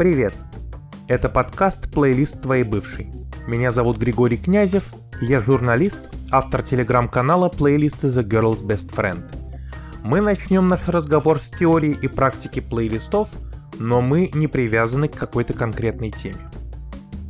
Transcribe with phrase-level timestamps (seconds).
[0.00, 0.34] Привет!
[1.08, 3.12] Это подкаст «Плейлист твоей бывшей».
[3.46, 9.22] Меня зовут Григорий Князев, я журналист, автор телеграм-канала «Плейлисты The Girl's Best Friend».
[10.02, 13.28] Мы начнем наш разговор с теории и практики плейлистов,
[13.78, 16.50] но мы не привязаны к какой-то конкретной теме.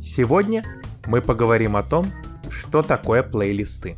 [0.01, 0.63] Сегодня
[1.07, 2.05] мы поговорим о том,
[2.49, 3.97] что такое плейлисты.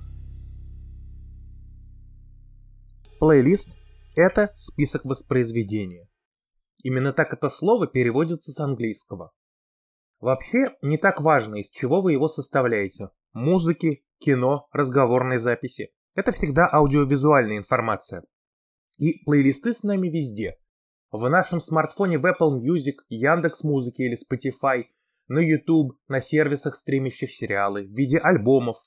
[3.20, 3.71] Плейлист–
[4.16, 6.08] это список воспроизведения.
[6.84, 9.32] Именно так это слово переводится с английского.
[10.20, 13.10] Вообще, не так важно, из чего вы его составляете.
[13.32, 15.91] Музыки, кино, разговорной записи.
[16.14, 18.24] Это всегда аудиовизуальная информация.
[18.98, 20.58] И плейлисты с нами везде.
[21.10, 24.86] В нашем смартфоне в Apple Music, Яндекс Музыки или Spotify,
[25.27, 28.77] на YouTube, на сервисах, стримящих сериалы, в виде альбомов.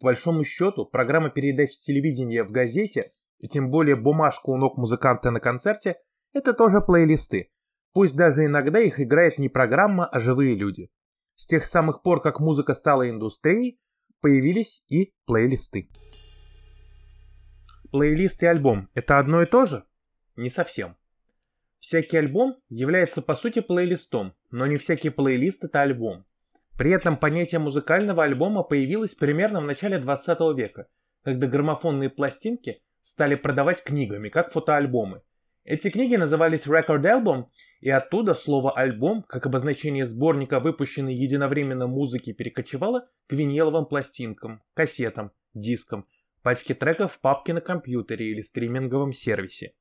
[0.00, 5.30] По большому счету, программа передач телевидения в газете и тем более бумажку у ног музыканта
[5.30, 5.96] на концерте–
[6.34, 7.50] это тоже плейлисты.
[7.92, 10.90] Пусть даже иногда их играет не программа, а живые люди.
[11.36, 13.80] С тех самых пор, как музыка стала индустрией,
[14.20, 15.88] появились и плейлисты.
[17.90, 19.84] Плейлист и альбом– это одно и то же?
[20.36, 20.96] Не совсем.
[21.78, 26.26] Всякий альбом является по сути плейлистом, но не всякий плейлист– это альбом.
[26.76, 30.88] При этом понятие музыкального альбома появилось примерно в начале 20 века,
[31.22, 35.22] когда граммофонные пластинки стали продавать книгами, как фотоальбомы.
[35.64, 37.46] Эти книги назывались Record Album,
[37.80, 45.32] и оттуда слово «альбом», как обозначение сборника, выпущенной единовременно музыки, перекочевало к виниловым пластинкам, кассетам,
[45.54, 46.06] дискам,
[46.42, 49.72] пачке треков в папке на компьютере или стриминговом сервисе.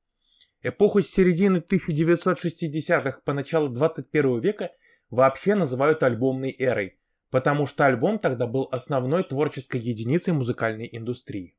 [0.61, 4.71] Эпоху с середины 1960-х по начало 21 века
[5.09, 6.97] вообще называют альбомной эрой,
[7.29, 11.57] потому что альбом тогда был основной творческой единицей музыкальной индустрии.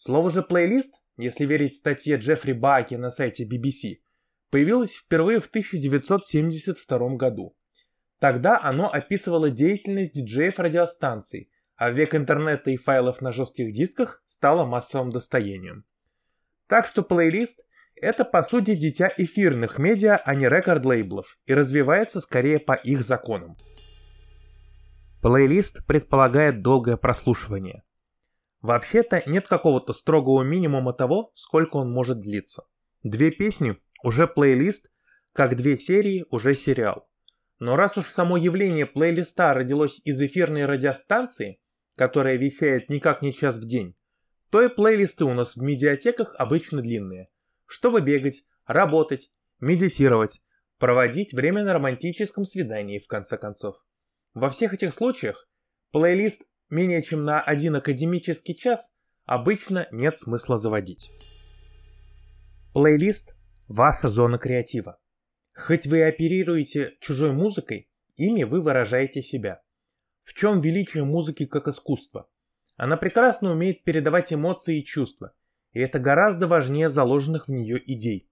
[0.00, 3.96] Слово же «плейлист», если верить статье Джеффри Баки на сайте BBC,
[4.48, 7.56] появилось впервые в 1972 году.
[8.20, 14.64] Тогда оно описывало деятельность диджеев радиостанций, а век интернета и файлов на жестких дисках стало
[14.64, 15.84] массовым достоянием.
[16.68, 17.66] Так что плейлист–
[17.96, 23.56] это по сути дитя эфирных медиа, а не рекорд-лейблов, и развивается скорее по их законам.
[25.22, 27.82] Плейлист предполагает долгое прослушивание.
[28.68, 32.64] Вообще-то нет какого-то строгого минимума того, сколько он может длиться.
[33.02, 34.92] Две песни– уже плейлист,
[35.32, 37.08] как две серии– уже сериал.
[37.60, 41.62] Но раз уж само явление плейлиста родилось из эфирной радиостанции,
[41.96, 43.96] которая вещает никак не час в день,
[44.50, 47.30] то и плейлисты у нас в медиатеках обычно длинные.
[47.64, 50.42] Чтобы бегать, работать, медитировать,
[50.76, 53.76] проводить время на романтическом свидании в конце концов.
[54.34, 55.48] Во всех этих случаях
[55.90, 61.10] плейлист менее чем на один академический час обычно нет смысла заводить.
[62.72, 63.36] Плейлист–
[63.68, 64.98] ваша зона креатива.
[65.54, 69.62] Хоть вы оперируете чужой музыкой, ими вы выражаете себя.
[70.22, 72.28] В чем величие музыки как искусства?
[72.76, 75.34] Она прекрасно умеет передавать эмоции и чувства,
[75.72, 78.30] и это гораздо важнее заложенных в нее идей.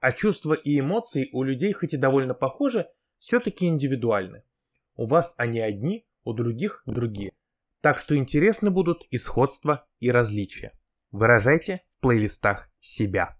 [0.00, 2.88] А чувства и эмоции у людей хоть и довольно похожи,
[3.18, 4.44] все-таки индивидуальны.
[4.96, 7.32] У вас они одни, у других другие–
[7.86, 10.72] так что интересны будут и сходства, и различия.
[11.12, 13.36] Выражайте в плейлистах себя.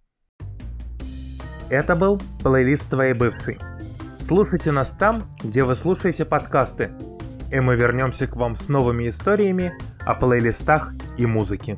[1.68, 3.58] Это был плейлист твоей бывшей.
[4.24, 6.92] Слушайте нас там, где вы слушаете подкасты,
[7.50, 9.72] и мы вернемся к вам с новыми историями
[10.06, 11.76] о плейлистах и музыке.